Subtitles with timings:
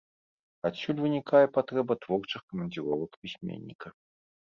[0.69, 3.99] Адсюль вынікае патрэба творчых камандзіровак пісьменніка.